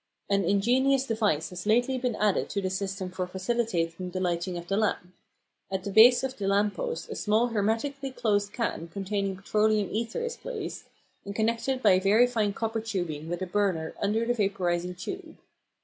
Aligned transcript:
An 0.31 0.43
ingenious 0.43 1.05
device 1.05 1.51
has 1.51 1.67
lately 1.67 1.95
been 1.99 2.15
added 2.15 2.49
to 2.49 2.59
the 2.59 2.71
system 2.71 3.11
for 3.11 3.27
facilitating 3.27 4.09
the 4.09 4.19
lighting 4.19 4.57
of 4.57 4.65
the 4.67 4.75
lamp. 4.75 5.13
At 5.71 5.83
the 5.83 5.91
base 5.91 6.23
of 6.23 6.35
the 6.37 6.47
lamp 6.47 6.73
post 6.73 7.07
a 7.09 7.15
small 7.15 7.49
hermetically 7.49 8.09
closed 8.09 8.51
can 8.51 8.87
containing 8.87 9.35
petroleum 9.35 9.91
ether 9.91 10.23
is 10.25 10.37
placed, 10.37 10.85
and 11.23 11.35
connected 11.35 11.83
by 11.83 11.99
very 11.99 12.25
fine 12.25 12.53
copper 12.53 12.81
tubing 12.81 13.29
with 13.29 13.43
a 13.43 13.45
burner 13.45 13.93
under 14.01 14.25
the 14.25 14.33
vaporising 14.33 14.95
tube. 14.95 15.37